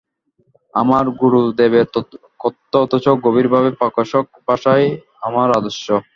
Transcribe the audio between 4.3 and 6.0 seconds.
ভাষাই আমার আদর্শ।